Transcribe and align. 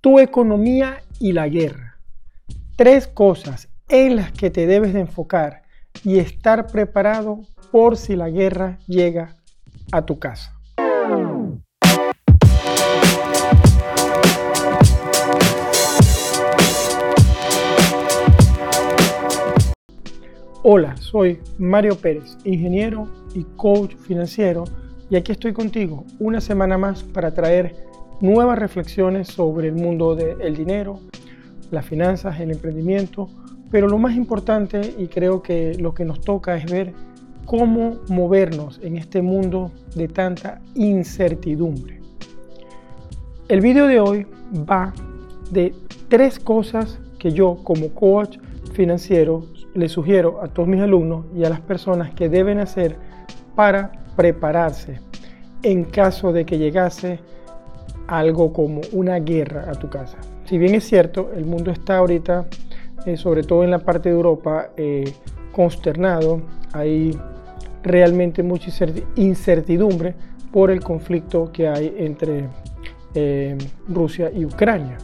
tu 0.00 0.18
economía 0.18 1.02
y 1.18 1.32
la 1.32 1.46
guerra. 1.48 1.98
Tres 2.76 3.06
cosas 3.06 3.68
en 3.88 4.16
las 4.16 4.32
que 4.32 4.50
te 4.50 4.66
debes 4.66 4.94
de 4.94 5.00
enfocar 5.00 5.62
y 6.04 6.18
estar 6.18 6.68
preparado 6.68 7.40
por 7.70 7.98
si 7.98 8.16
la 8.16 8.30
guerra 8.30 8.78
llega 8.86 9.36
a 9.92 10.06
tu 10.06 10.18
casa. 10.18 10.56
Hola, 20.62 20.96
soy 20.96 21.40
Mario 21.58 21.96
Pérez, 21.96 22.38
ingeniero 22.44 23.08
y 23.34 23.44
coach 23.56 23.96
financiero, 23.96 24.64
y 25.10 25.16
aquí 25.16 25.32
estoy 25.32 25.52
contigo 25.52 26.04
una 26.18 26.40
semana 26.40 26.78
más 26.78 27.02
para 27.02 27.34
traer 27.34 27.90
nuevas 28.20 28.58
reflexiones 28.58 29.28
sobre 29.28 29.68
el 29.68 29.74
mundo 29.74 30.14
del 30.14 30.56
dinero, 30.56 31.00
las 31.70 31.86
finanzas, 31.86 32.40
el 32.40 32.50
emprendimiento, 32.50 33.28
pero 33.70 33.88
lo 33.88 33.98
más 33.98 34.16
importante 34.16 34.94
y 34.98 35.06
creo 35.06 35.42
que 35.42 35.74
lo 35.78 35.94
que 35.94 36.04
nos 36.04 36.20
toca 36.20 36.56
es 36.56 36.70
ver 36.70 36.92
cómo 37.46 37.98
movernos 38.08 38.80
en 38.82 38.96
este 38.96 39.22
mundo 39.22 39.72
de 39.94 40.08
tanta 40.08 40.60
incertidumbre. 40.74 42.00
El 43.48 43.60
video 43.60 43.86
de 43.86 44.00
hoy 44.00 44.26
va 44.68 44.92
de 45.50 45.74
tres 46.08 46.38
cosas 46.38 47.00
que 47.18 47.32
yo 47.32 47.56
como 47.64 47.88
coach 47.90 48.38
financiero 48.72 49.46
le 49.74 49.88
sugiero 49.88 50.42
a 50.42 50.48
todos 50.48 50.68
mis 50.68 50.80
alumnos 50.80 51.26
y 51.36 51.44
a 51.44 51.50
las 51.50 51.60
personas 51.60 52.12
que 52.12 52.28
deben 52.28 52.58
hacer 52.58 52.96
para 53.54 53.92
prepararse 54.16 55.00
en 55.62 55.84
caso 55.84 56.32
de 56.32 56.44
que 56.44 56.58
llegase 56.58 57.20
algo 58.10 58.52
como 58.52 58.80
una 58.92 59.20
guerra 59.20 59.70
a 59.70 59.74
tu 59.74 59.88
casa. 59.88 60.18
Si 60.44 60.58
bien 60.58 60.74
es 60.74 60.84
cierto, 60.84 61.30
el 61.34 61.46
mundo 61.46 61.70
está 61.70 61.98
ahorita, 61.98 62.46
eh, 63.06 63.16
sobre 63.16 63.44
todo 63.44 63.62
en 63.62 63.70
la 63.70 63.78
parte 63.78 64.08
de 64.08 64.16
Europa, 64.16 64.70
eh, 64.76 65.14
consternado, 65.52 66.42
hay 66.72 67.16
realmente 67.84 68.42
mucha 68.42 68.70
incertidumbre 69.14 70.14
por 70.52 70.72
el 70.72 70.80
conflicto 70.80 71.52
que 71.52 71.68
hay 71.68 71.94
entre 71.98 72.48
eh, 73.14 73.56
Rusia 73.88 74.30
y 74.34 74.44
Ucrania. 74.44 74.98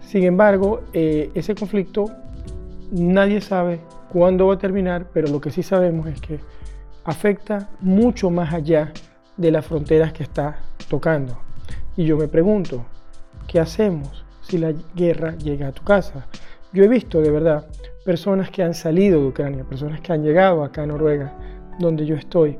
Sin 0.00 0.22
embargo, 0.22 0.84
ese 0.94 1.54
conflicto 1.54 2.06
nadie 2.92 3.42
sabe 3.42 3.80
cuándo 4.10 4.46
va 4.46 4.54
a 4.54 4.58
terminar, 4.58 5.08
pero 5.12 5.28
lo 5.28 5.40
que 5.40 5.50
sí 5.50 5.62
sabemos 5.62 6.06
es 6.06 6.20
que 6.20 6.38
afecta 7.04 7.68
mucho 7.80 8.30
más 8.30 8.54
allá 8.54 8.92
de 9.36 9.50
las 9.50 9.66
fronteras 9.66 10.12
que 10.14 10.22
está 10.22 10.60
tocando. 10.88 11.47
Y 11.98 12.04
yo 12.04 12.16
me 12.16 12.28
pregunto, 12.28 12.86
¿qué 13.48 13.58
hacemos 13.58 14.24
si 14.42 14.56
la 14.56 14.72
guerra 14.94 15.36
llega 15.36 15.66
a 15.66 15.72
tu 15.72 15.82
casa? 15.82 16.28
Yo 16.72 16.84
he 16.84 16.88
visto 16.88 17.20
de 17.20 17.32
verdad 17.32 17.66
personas 18.04 18.52
que 18.52 18.62
han 18.62 18.72
salido 18.72 19.20
de 19.20 19.26
Ucrania, 19.26 19.64
personas 19.64 20.00
que 20.00 20.12
han 20.12 20.22
llegado 20.22 20.62
acá 20.62 20.84
a 20.84 20.86
Noruega, 20.86 21.36
donde 21.80 22.06
yo 22.06 22.14
estoy, 22.14 22.56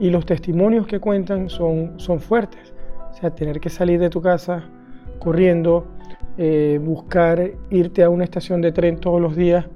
y 0.00 0.10
los 0.10 0.26
testimonios 0.26 0.88
que 0.88 0.98
cuentan 0.98 1.48
son, 1.48 2.00
son 2.00 2.18
fuertes. 2.18 2.74
O 3.12 3.14
sea, 3.14 3.30
tener 3.30 3.60
que 3.60 3.70
salir 3.70 4.00
de 4.00 4.10
tu 4.10 4.20
casa 4.20 4.64
corriendo, 5.20 5.86
eh, 6.36 6.80
buscar 6.82 7.48
irte 7.70 8.02
a 8.02 8.10
una 8.10 8.24
estación 8.24 8.60
de 8.60 8.72
tren 8.72 8.98
todos 8.98 9.20
los 9.20 9.36
días 9.36 9.66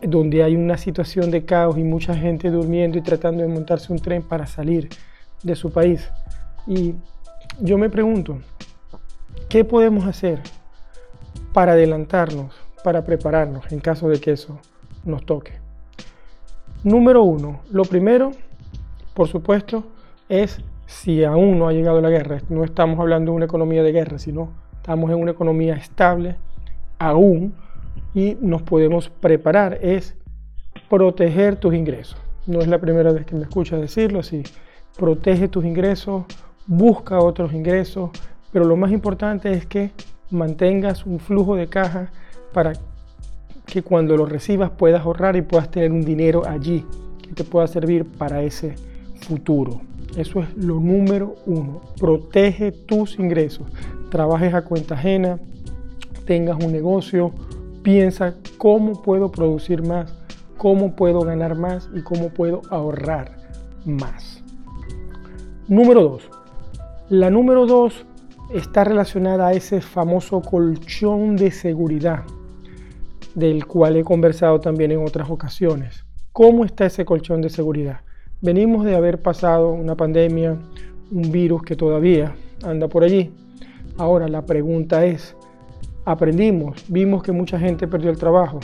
donde 0.00 0.42
hay 0.42 0.56
una 0.56 0.78
situación 0.78 1.30
de 1.30 1.44
caos 1.44 1.76
y 1.76 1.84
mucha 1.84 2.14
gente 2.14 2.48
durmiendo 2.48 2.96
y 2.96 3.02
tratando 3.02 3.42
de 3.42 3.48
montarse 3.48 3.92
un 3.92 3.98
tren 3.98 4.22
para 4.22 4.46
salir 4.46 4.88
de 5.42 5.54
su 5.54 5.70
país. 5.70 6.08
Y 6.66 6.94
yo 7.58 7.78
me 7.78 7.90
pregunto, 7.90 8.38
¿qué 9.48 9.64
podemos 9.64 10.06
hacer 10.06 10.40
para 11.52 11.72
adelantarnos, 11.72 12.54
para 12.84 13.04
prepararnos 13.04 13.70
en 13.72 13.80
caso 13.80 14.08
de 14.08 14.20
que 14.20 14.32
eso 14.32 14.58
nos 15.04 15.24
toque? 15.24 15.52
Número 16.84 17.22
uno, 17.22 17.60
lo 17.70 17.82
primero, 17.84 18.30
por 19.14 19.28
supuesto, 19.28 19.84
es 20.28 20.62
si 20.86 21.24
aún 21.24 21.58
no 21.58 21.68
ha 21.68 21.72
llegado 21.72 22.00
la 22.00 22.10
guerra. 22.10 22.40
No 22.48 22.64
estamos 22.64 22.98
hablando 22.98 23.32
de 23.32 23.36
una 23.36 23.44
economía 23.44 23.82
de 23.82 23.92
guerra, 23.92 24.18
sino 24.18 24.50
estamos 24.76 25.10
en 25.10 25.16
una 25.16 25.30
economía 25.32 25.74
estable, 25.74 26.36
aún, 26.98 27.54
y 28.14 28.36
nos 28.40 28.62
podemos 28.62 29.08
preparar. 29.08 29.78
Es 29.82 30.16
proteger 30.88 31.56
tus 31.56 31.74
ingresos. 31.74 32.18
No 32.46 32.60
es 32.60 32.68
la 32.68 32.78
primera 32.78 33.12
vez 33.12 33.26
que 33.26 33.34
me 33.34 33.42
escuchas 33.42 33.80
decirlo, 33.80 34.20
así. 34.20 34.42
Protege 34.98 35.48
tus 35.48 35.64
ingresos, 35.64 36.24
busca 36.66 37.18
otros 37.18 37.52
ingresos, 37.52 38.10
pero 38.52 38.64
lo 38.64 38.76
más 38.76 38.92
importante 38.92 39.52
es 39.52 39.66
que 39.66 39.90
mantengas 40.30 41.06
un 41.06 41.18
flujo 41.18 41.56
de 41.56 41.68
caja 41.68 42.10
para 42.52 42.72
que 43.66 43.82
cuando 43.82 44.16
lo 44.16 44.26
recibas 44.26 44.70
puedas 44.70 45.02
ahorrar 45.02 45.36
y 45.36 45.42
puedas 45.42 45.70
tener 45.70 45.92
un 45.92 46.04
dinero 46.04 46.42
allí 46.46 46.84
que 47.22 47.32
te 47.34 47.44
pueda 47.44 47.66
servir 47.66 48.04
para 48.04 48.42
ese 48.42 48.74
futuro. 49.20 49.80
Eso 50.16 50.40
es 50.40 50.56
lo 50.56 50.80
número 50.80 51.36
uno. 51.46 51.80
Protege 51.98 52.72
tus 52.72 53.18
ingresos. 53.18 53.68
Trabajes 54.10 54.54
a 54.54 54.62
cuenta 54.62 54.94
ajena, 54.94 55.38
tengas 56.24 56.62
un 56.62 56.72
negocio, 56.72 57.32
piensa 57.82 58.34
cómo 58.58 59.02
puedo 59.02 59.30
producir 59.30 59.82
más, 59.82 60.12
cómo 60.56 60.96
puedo 60.96 61.20
ganar 61.20 61.56
más 61.56 61.88
y 61.94 62.02
cómo 62.02 62.30
puedo 62.30 62.62
ahorrar 62.70 63.36
más. 63.84 64.42
Número 65.68 66.02
dos, 66.02 66.28
la 67.10 67.28
número 67.28 67.66
dos 67.66 68.06
está 68.54 68.84
relacionada 68.84 69.48
a 69.48 69.52
ese 69.52 69.80
famoso 69.80 70.40
colchón 70.42 71.34
de 71.34 71.50
seguridad 71.50 72.22
del 73.34 73.66
cual 73.66 73.96
he 73.96 74.04
conversado 74.04 74.60
también 74.60 74.92
en 74.92 75.04
otras 75.04 75.28
ocasiones. 75.28 76.04
¿Cómo 76.32 76.64
está 76.64 76.86
ese 76.86 77.04
colchón 77.04 77.40
de 77.42 77.50
seguridad? 77.50 78.02
Venimos 78.40 78.84
de 78.84 78.94
haber 78.94 79.20
pasado 79.20 79.72
una 79.72 79.96
pandemia, 79.96 80.56
un 81.10 81.32
virus 81.32 81.64
que 81.64 81.74
todavía 81.74 82.36
anda 82.62 82.86
por 82.86 83.02
allí. 83.02 83.32
Ahora 83.98 84.28
la 84.28 84.46
pregunta 84.46 85.04
es, 85.04 85.34
aprendimos, 86.04 86.84
vimos 86.86 87.24
que 87.24 87.32
mucha 87.32 87.58
gente 87.58 87.88
perdió 87.88 88.10
el 88.10 88.18
trabajo. 88.18 88.60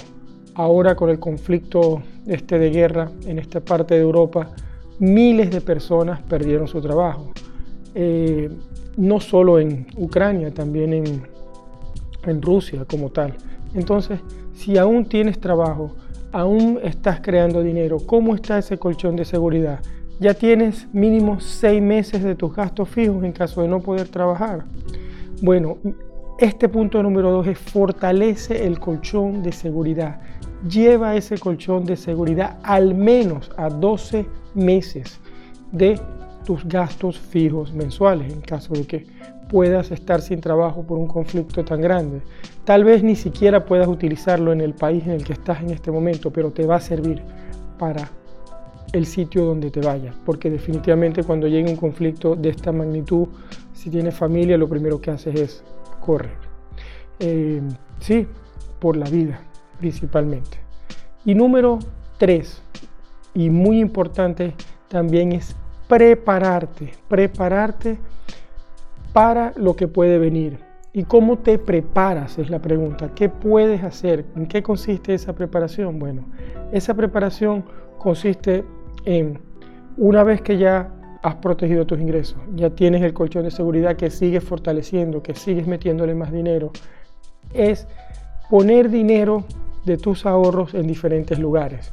Ahora 0.54 0.94
con 0.94 1.10
el 1.10 1.18
conflicto 1.18 2.00
este 2.28 2.60
de 2.60 2.70
guerra 2.70 3.10
en 3.26 3.40
esta 3.40 3.60
parte 3.60 3.96
de 3.96 4.02
Europa, 4.02 4.50
miles 5.00 5.50
de 5.50 5.60
personas 5.60 6.22
perdieron 6.22 6.68
su 6.68 6.80
trabajo. 6.80 7.32
Eh, 7.98 8.50
no 8.98 9.20
solo 9.20 9.58
en 9.58 9.86
Ucrania, 9.96 10.52
también 10.52 10.92
en, 10.92 11.22
en 12.26 12.42
Rusia 12.42 12.84
como 12.84 13.08
tal. 13.08 13.34
Entonces, 13.74 14.20
si 14.54 14.76
aún 14.76 15.06
tienes 15.06 15.40
trabajo, 15.40 15.92
aún 16.30 16.78
estás 16.82 17.20
creando 17.22 17.62
dinero, 17.62 17.98
¿cómo 18.04 18.34
está 18.34 18.58
ese 18.58 18.78
colchón 18.78 19.16
de 19.16 19.24
seguridad? 19.24 19.80
Ya 20.20 20.34
tienes 20.34 20.86
mínimo 20.92 21.40
seis 21.40 21.80
meses 21.80 22.22
de 22.22 22.34
tus 22.34 22.54
gastos 22.54 22.88
fijos 22.88 23.24
en 23.24 23.32
caso 23.32 23.62
de 23.62 23.68
no 23.68 23.80
poder 23.80 24.08
trabajar. 24.08 24.64
Bueno, 25.40 25.78
este 26.38 26.68
punto 26.68 27.02
número 27.02 27.30
dos 27.30 27.46
es 27.46 27.58
fortalece 27.58 28.66
el 28.66 28.78
colchón 28.78 29.42
de 29.42 29.52
seguridad. 29.52 30.20
Lleva 30.68 31.16
ese 31.16 31.38
colchón 31.38 31.86
de 31.86 31.96
seguridad 31.96 32.58
al 32.62 32.94
menos 32.94 33.50
a 33.56 33.70
12 33.70 34.26
meses 34.54 35.18
de 35.72 35.98
tus 36.46 36.64
gastos 36.64 37.18
fijos 37.18 37.74
mensuales 37.74 38.32
en 38.32 38.40
caso 38.40 38.72
de 38.72 38.86
que 38.86 39.06
puedas 39.50 39.90
estar 39.90 40.22
sin 40.22 40.40
trabajo 40.40 40.82
por 40.82 40.96
un 40.96 41.06
conflicto 41.06 41.64
tan 41.64 41.80
grande. 41.80 42.22
Tal 42.64 42.84
vez 42.84 43.02
ni 43.02 43.16
siquiera 43.16 43.64
puedas 43.64 43.88
utilizarlo 43.88 44.52
en 44.52 44.60
el 44.60 44.72
país 44.72 45.04
en 45.04 45.12
el 45.12 45.24
que 45.24 45.34
estás 45.34 45.60
en 45.60 45.70
este 45.70 45.90
momento, 45.90 46.32
pero 46.32 46.50
te 46.52 46.64
va 46.64 46.76
a 46.76 46.80
servir 46.80 47.20
para 47.78 48.08
el 48.92 49.06
sitio 49.06 49.44
donde 49.44 49.70
te 49.70 49.80
vayas, 49.80 50.14
porque 50.24 50.48
definitivamente 50.48 51.22
cuando 51.24 51.48
llegue 51.48 51.68
un 51.68 51.76
conflicto 51.76 52.34
de 52.36 52.48
esta 52.48 52.72
magnitud, 52.72 53.26
si 53.74 53.90
tienes 53.90 54.14
familia, 54.14 54.56
lo 54.56 54.68
primero 54.68 55.00
que 55.00 55.10
haces 55.10 55.34
es 55.38 55.64
correr. 56.00 56.38
Eh, 57.18 57.60
sí, 58.00 58.26
por 58.78 58.96
la 58.96 59.08
vida 59.10 59.40
principalmente. 59.78 60.58
Y 61.24 61.34
número 61.34 61.78
tres, 62.18 62.62
y 63.34 63.50
muy 63.50 63.80
importante 63.80 64.54
también 64.88 65.32
es 65.32 65.54
prepararte, 65.88 66.92
prepararte 67.08 67.98
para 69.12 69.52
lo 69.56 69.76
que 69.76 69.88
puede 69.88 70.18
venir. 70.18 70.58
¿Y 70.92 71.04
cómo 71.04 71.38
te 71.38 71.58
preparas? 71.58 72.38
Es 72.38 72.48
la 72.48 72.58
pregunta. 72.58 73.10
¿Qué 73.14 73.28
puedes 73.28 73.84
hacer? 73.84 74.24
¿En 74.34 74.46
qué 74.46 74.62
consiste 74.62 75.14
esa 75.14 75.34
preparación? 75.34 75.98
Bueno, 75.98 76.24
esa 76.72 76.94
preparación 76.94 77.64
consiste 77.98 78.64
en, 79.04 79.38
una 79.96 80.22
vez 80.24 80.40
que 80.40 80.56
ya 80.58 80.90
has 81.22 81.34
protegido 81.36 81.86
tus 81.86 82.00
ingresos, 82.00 82.38
ya 82.54 82.70
tienes 82.70 83.02
el 83.02 83.12
colchón 83.12 83.44
de 83.44 83.50
seguridad 83.50 83.96
que 83.96 84.10
sigues 84.10 84.44
fortaleciendo, 84.44 85.22
que 85.22 85.34
sigues 85.34 85.66
metiéndole 85.66 86.14
más 86.14 86.30
dinero, 86.30 86.70
es 87.52 87.88
poner 88.48 88.90
dinero 88.90 89.44
de 89.84 89.96
tus 89.96 90.24
ahorros 90.24 90.74
en 90.74 90.86
diferentes 90.86 91.38
lugares. 91.38 91.92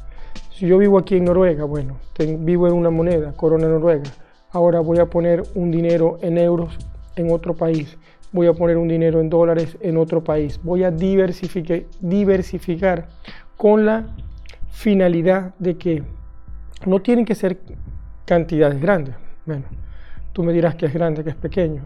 Si 0.56 0.68
yo 0.68 0.78
vivo 0.78 1.00
aquí 1.00 1.16
en 1.16 1.26
Noruega, 1.26 1.64
bueno, 1.66 1.98
vivo 2.20 2.68
en 2.68 2.74
una 2.74 2.92
moneda, 2.92 3.34
corona 3.34 3.68
noruega, 3.68 4.04
ahora 4.52 4.82
voy 4.82 5.00
a 5.00 5.08
poner 5.08 5.42
un 5.56 5.72
dinero 5.72 6.20
en 6.22 6.38
euros 6.38 6.78
en 7.16 7.32
otro 7.32 7.56
país. 7.56 7.98
voy 8.32 8.46
a 8.46 8.54
poner 8.54 8.78
un 8.78 8.88
dinero 8.88 9.20
en 9.20 9.30
dólares 9.30 9.78
en 9.82 9.98
otro 9.98 10.24
país. 10.24 10.60
Voy 10.64 10.84
a 10.84 10.92
diversificar, 10.92 11.84
diversificar 12.02 13.08
con 13.58 13.86
la 13.86 14.06
finalidad 14.70 15.56
de 15.58 15.78
que 15.78 16.04
no 16.86 17.02
tienen 17.02 17.26
que 17.26 17.34
ser 17.34 17.58
cantidades 18.26 18.80
grandes. 18.80 19.16
Bueno, 19.46 19.66
tú 20.34 20.44
me 20.44 20.54
dirás 20.54 20.76
que 20.76 20.86
es 20.86 20.94
grande, 20.94 21.24
que 21.24 21.32
es 21.32 21.36
pequeño. 21.36 21.82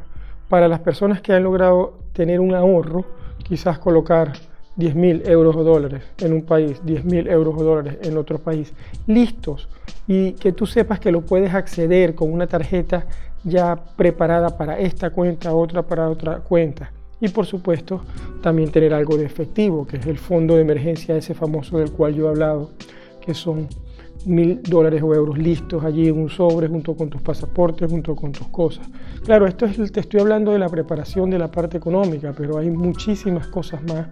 Para 0.49 0.67
las 0.67 0.81
personas 0.81 1.21
que 1.21 1.31
han 1.33 1.43
logrado 1.43 1.99
tener 2.11 2.41
un 2.41 2.53
ahorro, 2.53 3.05
quizás 3.43 3.79
colocar 3.79 4.33
10 4.77 4.95
mil 4.95 5.23
euros 5.25 5.55
o 5.55 5.63
dólares 5.63 6.03
en 6.19 6.33
un 6.33 6.43
país, 6.43 6.79
10 6.85 7.05
mil 7.05 7.27
euros 7.27 7.55
o 7.57 7.63
dólares 7.63 7.97
en 8.03 8.17
otro 8.17 8.39
país, 8.39 8.73
listos, 9.07 9.67
y 10.07 10.33
que 10.33 10.53
tú 10.53 10.65
sepas 10.65 10.99
que 10.99 11.11
lo 11.11 11.21
puedes 11.21 11.53
acceder 11.53 12.15
con 12.15 12.31
una 12.31 12.47
tarjeta 12.47 13.05
ya 13.43 13.75
preparada 13.95 14.57
para 14.57 14.79
esta 14.79 15.09
cuenta, 15.09 15.53
otra 15.53 15.83
para 15.83 16.09
otra 16.09 16.39
cuenta. 16.39 16.91
Y 17.19 17.29
por 17.29 17.47
supuesto, 17.47 18.01
también 18.41 18.71
tener 18.71 18.93
algo 18.93 19.17
de 19.17 19.25
efectivo, 19.25 19.87
que 19.87 19.97
es 19.97 20.05
el 20.05 20.19
fondo 20.19 20.55
de 20.55 20.61
emergencia, 20.61 21.17
ese 21.17 21.33
famoso 21.33 21.79
del 21.79 21.91
cual 21.91 22.13
yo 22.13 22.27
he 22.27 22.29
hablado, 22.29 22.71
que 23.19 23.33
son 23.33 23.67
mil 24.25 24.61
dólares 24.61 25.01
o 25.01 25.13
euros 25.15 25.37
listos 25.37 25.83
allí 25.83 26.07
en 26.07 26.19
un 26.19 26.29
sobre 26.29 26.67
junto 26.67 26.95
con 26.95 27.09
tus 27.09 27.21
pasaportes, 27.21 27.89
junto 27.89 28.15
con 28.15 28.31
tus 28.31 28.47
cosas. 28.49 28.87
Claro, 29.23 29.47
esto 29.47 29.65
es, 29.65 29.91
te 29.91 30.01
estoy 30.01 30.19
hablando 30.19 30.51
de 30.51 30.59
la 30.59 30.69
preparación 30.69 31.29
de 31.29 31.39
la 31.39 31.49
parte 31.49 31.77
económica, 31.77 32.33
pero 32.37 32.57
hay 32.57 32.69
muchísimas 32.69 33.47
cosas 33.47 33.81
más 33.83 34.07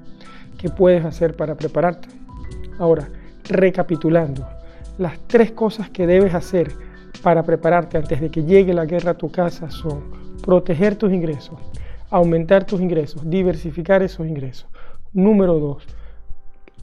que 0.58 0.70
puedes 0.70 1.06
hacer 1.06 1.36
para 1.36 1.56
prepararte. 1.56 2.08
Ahora, 2.80 3.08
recapitulando, 3.44 4.48
las 4.98 5.20
tres 5.28 5.52
cosas 5.52 5.90
que 5.90 6.08
debes 6.08 6.34
hacer 6.34 6.72
para 7.22 7.44
prepararte 7.44 7.98
antes 7.98 8.20
de 8.22 8.30
que 8.30 8.44
llegue 8.44 8.74
la 8.74 8.86
guerra 8.86 9.12
a 9.12 9.18
tu 9.18 9.32
casa 9.32 9.70
son 9.70 10.04
proteger 10.42 10.96
tus 10.96 11.12
ingresos, 11.12 11.60
aumentar 12.10 12.66
tus 12.66 12.82
ingresos, 12.82 13.28
diversificar 13.30 14.04
esos 14.04 14.28
ingresos. 14.28 14.68
Número 15.14 15.60
dos, 15.60 15.88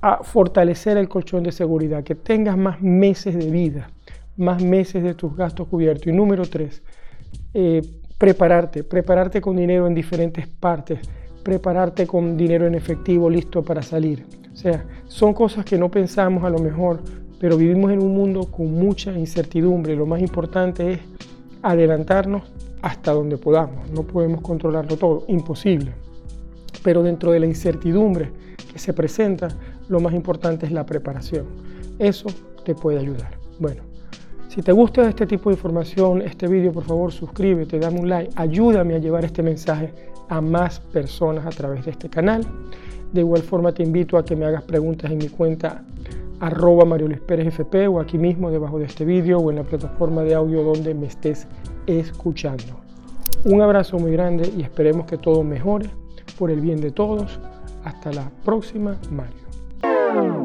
a 0.01 0.25
fortalecer 0.25 0.97
el 0.97 1.09
colchón 1.09 1.45
de 1.45 1.53
seguridad, 1.53 2.03
que 2.03 2.15
tengas 2.15 2.57
más 2.57 2.83
meses 2.83 3.37
de 3.37 3.51
vida, 3.51 3.91
más 4.37 4.63
meses 4.63 5.03
de 5.03 5.15
tus 5.15 5.37
gastos 5.37 5.69
cubiertos. 5.69 6.09
Y 6.09 6.13
número 6.13 6.45
tres, 6.45 6.83
eh, 7.55 7.83
prepararte, 8.19 8.83
prepararte 8.85 9.41
con 9.41 9.57
dinero 9.57 9.87
en 9.87 9.95
diferentes 9.95 10.49
partes, 10.49 10.99
prepararte 11.43 12.07
con 12.07 12.37
dinero 12.37 12.67
en 12.67 12.75
efectivo 12.75 13.29
listo 13.29 13.63
para 13.63 13.83
salir. 13.83 14.25
O 14.53 14.57
sea, 14.57 14.85
son 15.07 15.33
cosas 15.35 15.65
que 15.65 15.79
no 15.79 15.91
pensamos 15.91 16.45
a 16.45 16.51
lo 16.51 16.59
mejor, 16.59 17.01
pero 17.41 17.57
vivimos 17.57 17.91
en 17.91 18.03
un 18.03 18.15
mundo 18.15 18.47
con 18.51 18.73
mucha 18.73 19.13
incertidumbre. 19.13 19.97
Lo 19.97 20.07
más 20.07 20.21
importante 20.21 20.93
es 20.93 21.01
adelantarnos 21.63 22.43
hasta 22.83 23.13
donde 23.13 23.39
podamos. 23.39 23.91
No 23.91 24.03
podemos 24.03 24.41
controlarlo 24.41 24.97
todo, 24.97 25.25
imposible. 25.29 25.93
Pero 26.83 27.03
dentro 27.03 27.33
de 27.33 27.41
la 27.41 27.47
incertidumbre 27.47 28.31
que 28.73 28.79
se 28.79 28.93
presenta, 28.93 29.49
lo 29.89 30.01
más 30.01 30.15
importante 30.15 30.67
es 30.67 30.73
la 30.73 30.87
preparación. 30.87 31.47
Eso 31.99 32.29
te 32.65 32.75
puede 32.75 32.99
ayudar. 32.99 33.37
Bueno, 33.59 33.83
si 34.53 34.61
te 34.61 34.71
gusta 34.71 35.09
este 35.09 35.27
tipo 35.27 35.49
de 35.49 35.57
información, 35.57 36.21
este 36.21 36.47
vídeo, 36.47 36.73
por 36.73 36.85
favor 36.85 37.11
suscríbete, 37.11 37.79
dame 37.79 38.01
un 38.01 38.09
like, 38.11 38.31
ayúdame 38.37 38.95
a 38.95 38.99
llevar 38.99 39.25
este 39.25 39.43
mensaje 39.43 39.95
a 40.29 40.43
más 40.43 40.79
personas 40.79 41.47
a 41.47 41.49
través 41.49 41.87
de 41.87 41.93
este 41.93 42.11
canal. 42.11 42.45
De 43.15 43.23
igual 43.23 43.41
forma 43.41 43.73
te 43.73 43.83
invito 43.83 44.19
a 44.19 44.25
que 44.27 44.37
me 44.37 44.45
hagas 44.45 44.63
preguntas 44.65 45.11
en 45.11 45.17
mi 45.17 45.29
cuenta 45.29 45.83
arroba 46.41 46.85
Mario 46.85 47.09
Luis 47.09 47.21
Pérez 47.21 47.47
FP 47.47 47.89
o 47.89 47.99
aquí 47.99 48.19
mismo 48.19 48.51
debajo 48.51 48.79
de 48.79 48.85
este 48.85 49.07
vídeo 49.07 49.39
o 49.39 49.51
en 49.51 49.57
la 49.57 49.63
plataforma 49.63 50.23
de 50.23 50.35
audio 50.35 50.63
donde 50.63 50.93
me 50.93 51.07
estés 51.07 51.47
escuchando. 51.87 52.79
Un 53.47 53.63
abrazo 53.63 53.99
muy 53.99 54.13
grande 54.13 54.53
y 54.55 54.61
esperemos 54.61 55.07
que 55.07 55.17
todo 55.17 55.43
mejore 55.43 55.89
por 56.39 56.51
el 56.51 56.61
bien 56.61 56.79
de 56.83 56.91
todos. 56.91 57.41
Hasta 57.85 58.13
la 58.13 58.31
próxima, 58.45 58.99
Mario. 59.11 60.42